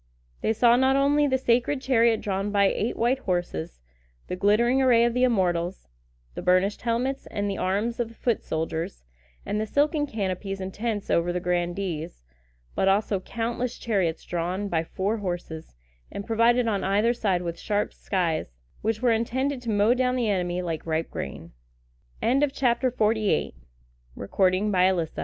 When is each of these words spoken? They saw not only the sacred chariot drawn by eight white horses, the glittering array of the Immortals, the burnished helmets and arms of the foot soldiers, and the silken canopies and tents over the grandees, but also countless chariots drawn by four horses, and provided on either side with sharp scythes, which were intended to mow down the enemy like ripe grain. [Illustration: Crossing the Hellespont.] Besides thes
They 0.41 0.51
saw 0.51 0.77
not 0.77 0.95
only 0.95 1.27
the 1.27 1.37
sacred 1.37 1.79
chariot 1.79 2.21
drawn 2.21 2.49
by 2.51 2.65
eight 2.69 2.97
white 2.97 3.19
horses, 3.19 3.81
the 4.29 4.35
glittering 4.35 4.81
array 4.81 5.05
of 5.05 5.13
the 5.13 5.23
Immortals, 5.23 5.87
the 6.33 6.41
burnished 6.41 6.81
helmets 6.81 7.27
and 7.27 7.51
arms 7.59 7.99
of 7.99 8.07
the 8.09 8.15
foot 8.15 8.41
soldiers, 8.43 9.03
and 9.45 9.61
the 9.61 9.67
silken 9.67 10.07
canopies 10.07 10.59
and 10.59 10.73
tents 10.73 11.11
over 11.11 11.31
the 11.31 11.39
grandees, 11.39 12.23
but 12.73 12.87
also 12.87 13.19
countless 13.19 13.77
chariots 13.77 14.23
drawn 14.25 14.69
by 14.69 14.83
four 14.83 15.17
horses, 15.17 15.75
and 16.11 16.25
provided 16.25 16.67
on 16.67 16.83
either 16.83 17.13
side 17.13 17.43
with 17.43 17.59
sharp 17.59 17.93
scythes, 17.93 18.57
which 18.81 19.03
were 19.03 19.11
intended 19.11 19.61
to 19.61 19.69
mow 19.69 19.93
down 19.93 20.15
the 20.15 20.29
enemy 20.31 20.63
like 20.63 20.83
ripe 20.83 21.11
grain. 21.11 21.51
[Illustration: 22.23 22.39
Crossing 22.49 22.89
the 22.89 23.51
Hellespont.] 24.17 24.61
Besides 24.65 25.11
thes 25.11 25.19